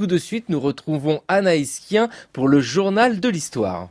tout 0.00 0.06
de 0.06 0.16
suite, 0.16 0.48
nous 0.48 0.60
retrouvons 0.60 1.20
Anaïs 1.28 1.78
Kien 1.78 2.08
pour 2.32 2.48
le 2.48 2.62
journal 2.62 3.20
de 3.20 3.28
l'histoire. 3.28 3.90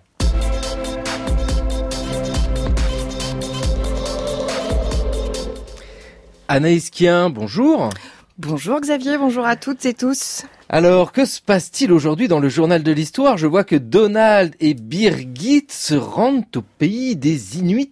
Anaïs 6.48 6.90
Kien, 6.90 7.30
bonjour. 7.30 7.92
Bonjour 8.40 8.82
Xavier, 8.82 9.20
bonjour 9.20 9.46
à 9.46 9.56
toutes 9.56 9.86
et 9.86 9.94
tous. 9.94 10.46
Alors, 10.68 11.12
que 11.12 11.26
se 11.26 11.40
passe-t-il 11.42 11.92
aujourd'hui 11.92 12.28
dans 12.28 12.40
le 12.40 12.50
journal 12.50 12.82
de 12.82 12.92
l'histoire? 12.92 13.38
Je 13.38 13.46
vois 13.46 13.64
que 13.64 13.76
Donald 13.76 14.56
et 14.60 14.74
Birgit 14.74 15.68
se 15.70 15.94
rendent 15.94 16.46
au 16.56 16.64
pays 16.80 17.16
des 17.18 17.60
Inuits. 17.60 17.92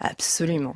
Absolument. 0.00 0.74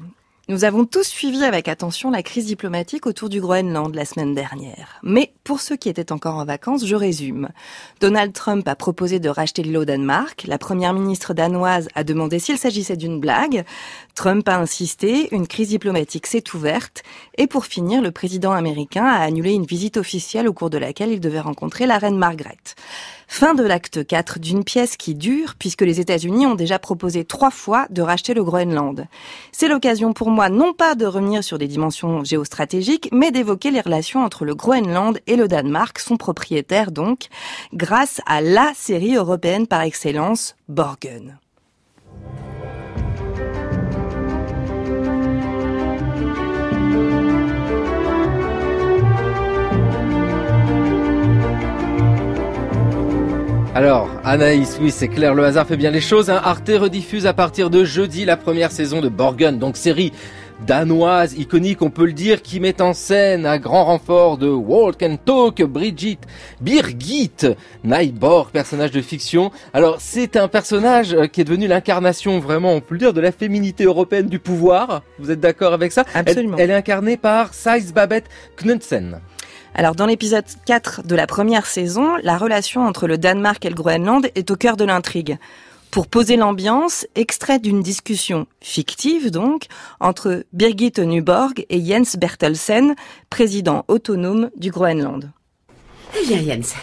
Nous 0.50 0.64
avons 0.64 0.86
tous 0.86 1.06
suivi 1.06 1.44
avec 1.44 1.68
attention 1.68 2.10
la 2.10 2.22
crise 2.22 2.46
diplomatique 2.46 3.04
autour 3.04 3.28
du 3.28 3.38
Groenland 3.38 3.94
la 3.94 4.06
semaine 4.06 4.34
dernière. 4.34 4.98
Mais 5.02 5.34
pour 5.44 5.60
ceux 5.60 5.76
qui 5.76 5.90
étaient 5.90 6.10
encore 6.10 6.36
en 6.36 6.46
vacances, 6.46 6.86
je 6.86 6.94
résume. 6.94 7.50
Donald 8.00 8.32
Trump 8.32 8.66
a 8.66 8.74
proposé 8.74 9.20
de 9.20 9.28
racheter 9.28 9.62
l'île 9.62 9.76
au 9.76 9.84
Danemark. 9.84 10.44
La 10.46 10.56
première 10.56 10.94
ministre 10.94 11.34
danoise 11.34 11.88
a 11.94 12.02
demandé 12.02 12.38
s'il 12.38 12.56
s'agissait 12.56 12.96
d'une 12.96 13.20
blague. 13.20 13.66
Trump 14.18 14.48
a 14.48 14.58
insisté, 14.58 15.32
une 15.32 15.46
crise 15.46 15.68
diplomatique 15.68 16.26
s'est 16.26 16.42
ouverte. 16.52 17.04
Et 17.36 17.46
pour 17.46 17.66
finir, 17.66 18.02
le 18.02 18.10
président 18.10 18.50
américain 18.50 19.04
a 19.04 19.20
annulé 19.20 19.52
une 19.52 19.64
visite 19.64 19.96
officielle 19.96 20.48
au 20.48 20.52
cours 20.52 20.70
de 20.70 20.76
laquelle 20.76 21.12
il 21.12 21.20
devait 21.20 21.38
rencontrer 21.38 21.86
la 21.86 21.98
reine 21.98 22.18
Margaret. 22.18 22.58
Fin 23.28 23.54
de 23.54 23.62
l'acte 23.62 24.04
4 24.04 24.40
d'une 24.40 24.64
pièce 24.64 24.96
qui 24.96 25.14
dure 25.14 25.54
puisque 25.56 25.82
les 25.82 26.00
États-Unis 26.00 26.48
ont 26.48 26.56
déjà 26.56 26.80
proposé 26.80 27.24
trois 27.24 27.52
fois 27.52 27.86
de 27.90 28.02
racheter 28.02 28.34
le 28.34 28.42
Groenland. 28.42 29.06
C'est 29.52 29.68
l'occasion 29.68 30.12
pour 30.12 30.30
moi 30.30 30.48
non 30.48 30.72
pas 30.72 30.96
de 30.96 31.06
revenir 31.06 31.44
sur 31.44 31.58
des 31.58 31.68
dimensions 31.68 32.24
géostratégiques, 32.24 33.10
mais 33.12 33.30
d'évoquer 33.30 33.70
les 33.70 33.82
relations 33.82 34.24
entre 34.24 34.44
le 34.44 34.56
Groenland 34.56 35.20
et 35.28 35.36
le 35.36 35.46
Danemark, 35.46 36.00
son 36.00 36.16
propriétaire 36.16 36.90
donc, 36.90 37.28
grâce 37.72 38.20
à 38.26 38.40
la 38.40 38.72
série 38.74 39.14
européenne 39.14 39.68
par 39.68 39.82
excellence, 39.82 40.56
Borgen. 40.66 41.38
Alors, 53.78 54.10
Anaïs, 54.24 54.76
oui, 54.82 54.90
c'est 54.90 55.06
clair, 55.06 55.36
le 55.36 55.44
hasard 55.44 55.64
fait 55.64 55.76
bien 55.76 55.92
les 55.92 56.00
choses. 56.00 56.30
Hein. 56.30 56.40
Arte 56.42 56.68
rediffuse 56.74 57.26
à 57.26 57.32
partir 57.32 57.70
de 57.70 57.84
jeudi 57.84 58.24
la 58.24 58.36
première 58.36 58.72
saison 58.72 59.00
de 59.00 59.08
Borgen, 59.08 59.56
donc 59.60 59.76
série 59.76 60.12
danoise, 60.66 61.38
iconique, 61.38 61.80
on 61.80 61.88
peut 61.88 62.06
le 62.06 62.12
dire, 62.12 62.42
qui 62.42 62.58
met 62.58 62.82
en 62.82 62.92
scène 62.92 63.46
à 63.46 63.60
grand 63.60 63.84
renfort 63.84 64.36
de 64.36 64.48
Walk 64.48 65.00
and 65.04 65.18
Talk, 65.24 65.62
Brigitte 65.62 66.24
Birgit 66.60 67.54
Nyborg, 67.84 68.50
personnage 68.50 68.90
de 68.90 69.00
fiction. 69.00 69.52
Alors, 69.72 69.98
c'est 70.00 70.36
un 70.36 70.48
personnage 70.48 71.14
euh, 71.14 71.26
qui 71.28 71.42
est 71.42 71.44
devenu 71.44 71.68
l'incarnation, 71.68 72.40
vraiment, 72.40 72.72
on 72.72 72.80
peut 72.80 72.96
le 72.96 72.98
dire, 72.98 73.12
de 73.12 73.20
la 73.20 73.30
féminité 73.30 73.84
européenne 73.84 74.26
du 74.26 74.40
pouvoir. 74.40 75.02
Vous 75.20 75.30
êtes 75.30 75.38
d'accord 75.38 75.72
avec 75.72 75.92
ça? 75.92 76.04
Absolument. 76.14 76.56
Elle, 76.56 76.64
elle, 76.64 76.70
est 76.70 76.74
incarnée 76.74 77.16
par 77.16 77.54
Sijs 77.54 77.92
Babette 77.94 78.26
Knudsen. 78.56 79.20
Alors 79.74 79.94
dans 79.94 80.06
l'épisode 80.06 80.44
4 80.66 81.02
de 81.04 81.14
la 81.14 81.26
première 81.26 81.66
saison, 81.66 82.16
la 82.22 82.36
relation 82.36 82.84
entre 82.84 83.06
le 83.06 83.18
Danemark 83.18 83.64
et 83.64 83.68
le 83.68 83.74
Groenland 83.74 84.26
est 84.34 84.50
au 84.50 84.56
cœur 84.56 84.76
de 84.76 84.84
l'intrigue. 84.84 85.38
Pour 85.90 86.06
poser 86.06 86.36
l'ambiance, 86.36 87.06
extrait 87.14 87.58
d'une 87.58 87.82
discussion 87.82 88.46
fictive 88.60 89.30
donc 89.30 89.66
entre 90.00 90.44
Birgit 90.52 90.92
Nyborg 90.98 91.64
et 91.70 91.82
Jens 91.82 92.16
Bertelsen, 92.16 92.94
président 93.30 93.84
autonome 93.88 94.50
du 94.56 94.70
Groenland. 94.70 95.30
Eh 96.20 96.26
bien 96.26 96.42
Jens, 96.42 96.74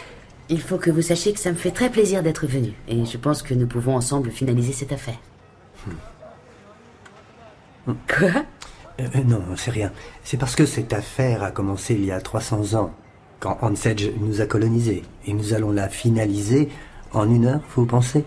il 0.49 0.61
faut 0.61 0.77
que 0.77 0.89
vous 0.89 1.01
sachiez 1.01 1.33
que 1.33 1.39
ça 1.39 1.51
me 1.51 1.55
fait 1.55 1.71
très 1.71 1.89
plaisir 1.89 2.23
d'être 2.23 2.47
venu 2.47 2.73
et 2.87 3.05
je 3.05 3.17
pense 3.17 3.41
que 3.41 3.53
nous 3.53 3.67
pouvons 3.67 3.95
ensemble 3.95 4.31
finaliser 4.31 4.73
cette 4.73 4.91
affaire. 4.91 5.19
Quoi? 8.07 8.43
Euh, 8.99 9.23
non, 9.25 9.41
c'est 9.55 9.71
rien. 9.71 9.91
C'est 10.23 10.37
parce 10.37 10.55
que 10.55 10.65
cette 10.65 10.93
affaire 10.93 11.43
a 11.43 11.51
commencé 11.51 11.93
il 11.95 12.05
y 12.05 12.11
a 12.11 12.21
300 12.21 12.75
ans, 12.75 12.91
quand 13.39 13.57
Hansedge 13.61 14.09
nous 14.19 14.41
a 14.41 14.45
colonisés. 14.45 15.03
Et 15.27 15.33
nous 15.33 15.53
allons 15.53 15.71
la 15.71 15.89
finaliser 15.89 16.69
en 17.11 17.29
une 17.29 17.45
heure, 17.45 17.61
vous 17.75 17.85
pensez? 17.85 18.25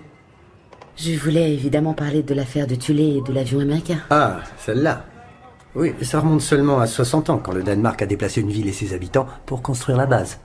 Je 0.97 1.13
voulais 1.17 1.53
évidemment 1.55 1.95
parler 1.95 2.23
de 2.23 2.35
l'affaire 2.35 2.67
de 2.67 2.75
Tulé 2.75 3.19
et 3.19 3.23
de 3.23 3.33
l'avion 3.33 3.61
américain. 3.61 4.01
Ah, 4.11 4.41
celle-là 4.59 5.05
Oui, 5.77 5.93
ça 6.03 6.21
remonte 6.21 6.41
seulement 6.41 6.81
à 6.81 6.87
60 6.87 7.31
ans, 7.31 7.39
quand 7.39 7.53
le 7.53 7.63
Danemark 7.63 8.03
a 8.03 8.07
déplacé 8.07 8.41
une 8.41 8.51
ville 8.51 8.69
et 8.69 8.73
ses 8.73 8.95
habitants 8.95 9.27
pour 9.47 9.63
construire 9.63 9.97
la 9.97 10.07
base. 10.07 10.41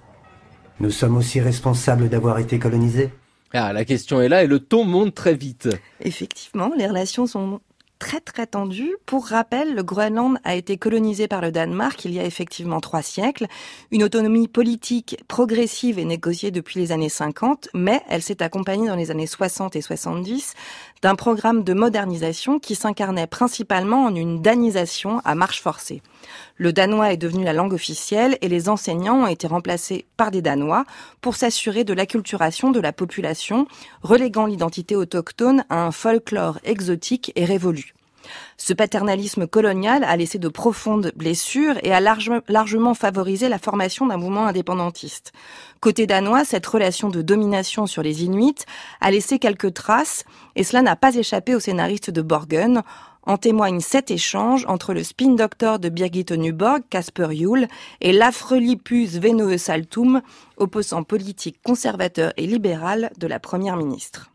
Nous 0.79 0.91
sommes 0.91 1.17
aussi 1.17 1.39
responsables 1.41 2.07
d'avoir 2.09 2.37
été 2.39 2.59
colonisés 2.59 3.09
Ah, 3.53 3.73
la 3.73 3.83
question 3.83 4.21
est 4.21 4.29
là 4.29 4.43
et 4.43 4.47
le 4.47 4.59
ton 4.59 4.85
monte 4.85 5.15
très 5.15 5.33
vite. 5.33 5.69
Effectivement, 6.01 6.71
les 6.77 6.87
relations 6.87 7.25
sont 7.25 7.59
très 8.03 8.19
très 8.19 8.45
tendu. 8.45 8.97
Pour 9.05 9.27
rappel, 9.27 9.75
le 9.75 9.81
Groenland 9.81 10.37
a 10.43 10.55
été 10.55 10.77
colonisé 10.77 11.29
par 11.29 11.39
le 11.39 11.53
Danemark 11.53 12.03
il 12.03 12.13
y 12.13 12.19
a 12.19 12.25
effectivement 12.25 12.81
trois 12.81 13.01
siècles. 13.01 13.47
Une 13.91 14.03
autonomie 14.03 14.49
politique 14.49 15.23
progressive 15.29 15.99
est 15.99 16.03
négociée 16.03 16.51
depuis 16.51 16.81
les 16.81 16.91
années 16.91 17.07
50, 17.07 17.69
mais 17.73 18.01
elle 18.09 18.21
s'est 18.21 18.43
accompagnée 18.43 18.89
dans 18.89 18.97
les 18.97 19.09
années 19.09 19.25
60 19.25 19.77
et 19.77 19.81
70 19.81 20.53
d'un 21.01 21.15
programme 21.15 21.63
de 21.63 21.73
modernisation 21.73 22.59
qui 22.59 22.75
s'incarnait 22.75 23.25
principalement 23.25 24.03
en 24.03 24.13
une 24.13 24.41
danisation 24.41 25.21
à 25.23 25.33
marche 25.33 25.61
forcée. 25.61 26.01
Le 26.57 26.73
danois 26.73 27.13
est 27.13 27.17
devenu 27.17 27.43
la 27.43 27.53
langue 27.53 27.73
officielle 27.73 28.37
et 28.41 28.47
les 28.47 28.69
enseignants 28.69 29.23
ont 29.23 29.27
été 29.27 29.47
remplacés 29.47 30.05
par 30.17 30.31
des 30.31 30.41
danois 30.41 30.85
pour 31.21 31.35
s'assurer 31.35 31.83
de 31.83 31.93
l'acculturation 31.93 32.71
de 32.71 32.79
la 32.79 32.93
population, 32.93 33.67
reléguant 34.01 34.45
l'identité 34.45 34.95
autochtone 34.95 35.65
à 35.69 35.85
un 35.85 35.91
folklore 35.91 36.59
exotique 36.63 37.31
et 37.35 37.45
révolu. 37.45 37.93
Ce 38.57 38.73
paternalisme 38.73 39.47
colonial 39.47 40.03
a 40.03 40.15
laissé 40.15 40.39
de 40.39 40.47
profondes 40.47 41.11
blessures 41.15 41.75
et 41.83 41.93
a 41.93 41.99
largement 41.99 42.93
favorisé 42.93 43.49
la 43.49 43.59
formation 43.59 44.07
d'un 44.07 44.17
mouvement 44.17 44.47
indépendantiste. 44.47 45.33
Côté 45.79 46.07
danois, 46.07 46.45
cette 46.45 46.65
relation 46.65 47.09
de 47.09 47.21
domination 47.21 47.87
sur 47.87 48.03
les 48.03 48.23
Inuits 48.23 48.65
a 49.01 49.11
laissé 49.11 49.39
quelques 49.39 49.73
traces 49.73 50.23
et 50.55 50.63
cela 50.63 50.81
n'a 50.81 50.95
pas 50.95 51.15
échappé 51.15 51.55
aux 51.55 51.59
scénaristes 51.59 52.09
de 52.09 52.21
Borgen. 52.21 52.83
En 53.25 53.37
témoigne 53.37 53.79
cet 53.79 54.11
échange 54.11 54.65
entre 54.67 54.93
le 54.93 55.01
spin 55.01 55.35
doctor 55.35 55.79
de 55.79 55.87
Birgit 55.87 56.25
Nyborg, 56.31 56.81
Casper 56.89 57.27
Juhl, 57.31 57.67
et 58.01 58.11
l'affreux 58.11 58.59
lipus 58.59 59.17
Venoe 59.17 59.57
Saltum, 59.57 60.21
opposant 60.57 61.03
politique 61.03 61.61
conservateur 61.63 62.33
et 62.35 62.45
libéral 62.45 63.11
de 63.17 63.27
la 63.27 63.39
première 63.39 63.77
ministre. 63.77 64.32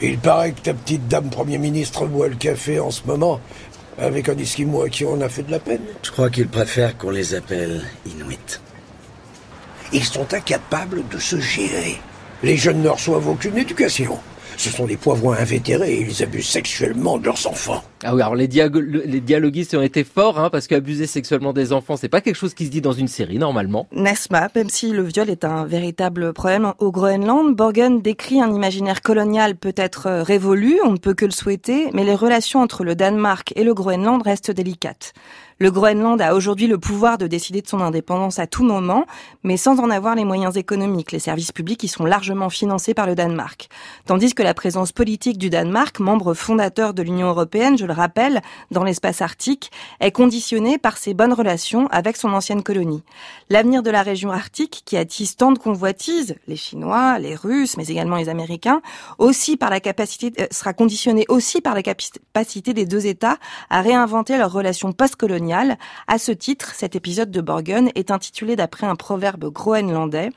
Il 0.00 0.18
paraît 0.18 0.52
que 0.52 0.60
ta 0.60 0.74
petite 0.74 1.08
dame 1.08 1.28
Premier 1.28 1.58
ministre 1.58 2.06
boit 2.06 2.28
le 2.28 2.36
café 2.36 2.78
en 2.78 2.90
ce 2.90 3.02
moment 3.04 3.40
avec 3.98 4.28
un 4.28 4.38
Esquimau 4.38 4.82
à 4.82 4.88
qui 4.88 5.04
on 5.04 5.20
a 5.20 5.28
fait 5.28 5.42
de 5.42 5.50
la 5.50 5.58
peine. 5.58 5.82
Je 6.04 6.12
crois 6.12 6.30
qu'il 6.30 6.46
préfère 6.46 6.96
qu'on 6.96 7.10
les 7.10 7.34
appelle 7.34 7.82
Inuits. 8.06 8.60
Ils 9.92 10.04
sont 10.04 10.32
incapables 10.32 11.02
de 11.08 11.18
se 11.18 11.40
gérer. 11.40 11.96
Les 12.44 12.56
jeunes 12.56 12.82
ne 12.82 12.88
reçoivent 12.88 13.28
aucune 13.28 13.58
éducation. 13.58 14.18
Ce 14.56 14.70
sont 14.70 14.86
des 14.86 14.96
poivrons 14.96 15.32
invétérés 15.32 15.94
et 15.94 16.00
ils 16.02 16.22
abusent 16.22 16.48
sexuellement 16.48 17.18
de 17.18 17.24
leurs 17.24 17.46
enfants. 17.48 17.82
Ah 18.04 18.14
oui, 18.14 18.22
alors 18.22 18.34
les, 18.34 18.46
les 18.46 19.20
dialoguistes 19.20 19.74
ont 19.74 19.82
été 19.82 20.04
forts, 20.04 20.38
hein, 20.38 20.50
parce 20.50 20.66
qu'abuser 20.66 21.06
sexuellement 21.06 21.52
des 21.52 21.72
enfants, 21.72 21.96
c'est 21.96 22.08
pas 22.08 22.20
quelque 22.20 22.36
chose 22.36 22.54
qui 22.54 22.66
se 22.66 22.70
dit 22.70 22.80
dans 22.80 22.92
une 22.92 23.08
série, 23.08 23.38
normalement. 23.38 23.88
N'est-ce 23.92 24.28
pas 24.28 24.48
Même 24.54 24.70
si 24.70 24.90
le 24.90 25.02
viol 25.02 25.28
est 25.30 25.44
un 25.44 25.64
véritable 25.64 26.32
problème 26.32 26.72
au 26.78 26.92
Groenland, 26.92 27.54
Borgen 27.56 28.00
décrit 28.00 28.40
un 28.40 28.52
imaginaire 28.52 29.02
colonial 29.02 29.56
peut-être 29.56 30.08
révolu, 30.22 30.78
on 30.84 30.92
ne 30.92 30.98
peut 30.98 31.14
que 31.14 31.24
le 31.24 31.32
souhaiter, 31.32 31.90
mais 31.92 32.04
les 32.04 32.14
relations 32.14 32.60
entre 32.60 32.84
le 32.84 32.94
Danemark 32.94 33.52
et 33.56 33.64
le 33.64 33.74
Groenland 33.74 34.22
restent 34.22 34.50
délicates. 34.50 35.12
Le 35.60 35.72
Groenland 35.72 36.20
a 36.22 36.36
aujourd'hui 36.36 36.68
le 36.68 36.78
pouvoir 36.78 37.18
de 37.18 37.26
décider 37.26 37.62
de 37.62 37.66
son 37.66 37.80
indépendance 37.80 38.38
à 38.38 38.46
tout 38.46 38.62
moment, 38.62 39.06
mais 39.42 39.56
sans 39.56 39.80
en 39.80 39.90
avoir 39.90 40.14
les 40.14 40.24
moyens 40.24 40.56
économiques. 40.56 41.10
Les 41.10 41.18
services 41.18 41.50
publics 41.50 41.82
y 41.82 41.88
sont 41.88 42.04
largement 42.04 42.48
financés 42.48 42.94
par 42.94 43.08
le 43.08 43.16
Danemark. 43.16 43.68
Tandis 44.06 44.34
que 44.34 44.44
la 44.44 44.54
présence 44.54 44.92
politique 44.92 45.36
du 45.36 45.50
Danemark, 45.50 45.98
membre 45.98 46.34
fondateur 46.34 46.94
de 46.94 47.02
l'Union 47.02 47.26
européenne, 47.26 47.76
je 47.76 47.86
le 47.88 47.94
rappelle, 47.94 48.40
dans 48.70 48.84
l'espace 48.84 49.20
arctique, 49.20 49.72
est 50.00 50.12
conditionnée 50.12 50.78
par 50.78 50.96
ses 50.96 51.14
bonnes 51.14 51.32
relations 51.32 51.88
avec 51.88 52.16
son 52.16 52.32
ancienne 52.32 52.62
colonie. 52.62 53.02
L'avenir 53.50 53.82
de 53.82 53.90
la 53.90 54.02
région 54.02 54.30
arctique, 54.30 54.82
qui 54.84 54.96
attise 54.96 55.36
tant 55.36 55.50
de 55.50 55.58
convoitises, 55.58 56.36
les 56.46 56.56
Chinois, 56.56 57.18
les 57.18 57.34
Russes, 57.34 57.76
mais 57.76 57.88
également 57.88 58.16
les 58.16 58.28
Américains, 58.28 58.80
aussi 59.18 59.58
euh, 59.60 60.46
sera 60.50 60.72
conditionné 60.72 61.24
aussi 61.28 61.60
par 61.60 61.74
la 61.74 61.82
capacité 61.82 62.72
des 62.72 62.86
deux 62.86 63.06
États 63.06 63.38
à 63.70 63.80
réinventer 63.80 64.38
leurs 64.38 64.52
relations 64.52 64.92
post-coloniales 64.92 65.78
à 66.06 66.18
ce 66.18 66.32
titre, 66.32 66.74
cet 66.74 66.96
épisode 66.96 67.30
de 67.30 67.40
Borgen 67.40 67.90
est 67.94 68.10
intitulé 68.10 68.56
d'après 68.56 68.86
un 68.86 68.96
proverbe 68.96 69.52
groenlandais 69.52 70.30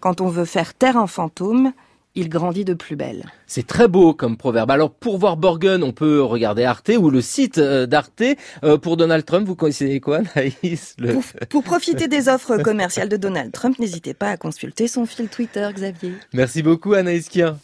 Quand 0.00 0.20
on 0.20 0.28
veut 0.28 0.44
faire 0.44 0.74
taire 0.74 0.96
un 0.96 1.06
fantôme, 1.06 1.72
il 2.20 2.28
grandit 2.28 2.64
de 2.64 2.74
plus 2.74 2.96
belle. 2.96 3.24
C'est 3.46 3.66
très 3.66 3.88
beau 3.88 4.14
comme 4.14 4.36
proverbe. 4.36 4.70
Alors 4.70 4.90
pour 4.92 5.18
voir 5.18 5.36
Borgen, 5.36 5.82
on 5.82 5.92
peut 5.92 6.22
regarder 6.22 6.64
Arte 6.64 6.90
ou 6.98 7.10
le 7.10 7.20
site 7.20 7.58
euh, 7.58 7.86
d'Arte. 7.86 8.22
Euh, 8.62 8.76
pour 8.76 8.96
Donald 8.96 9.24
Trump, 9.24 9.46
vous 9.46 9.56
connaissez 9.56 10.00
quoi, 10.00 10.20
Naïs 10.36 10.96
pour, 10.96 11.22
pour 11.48 11.62
profiter 11.62 12.08
des 12.08 12.28
offres 12.28 12.58
commerciales 12.58 13.08
de 13.08 13.16
Donald 13.16 13.52
Trump, 13.52 13.78
n'hésitez 13.78 14.14
pas 14.14 14.28
à 14.28 14.36
consulter 14.36 14.86
son 14.86 15.06
fil 15.06 15.28
Twitter, 15.28 15.68
Xavier. 15.74 16.12
Merci 16.34 16.62
beaucoup, 16.62 16.92
Anaïs 16.92 17.28
Kien. 17.28 17.56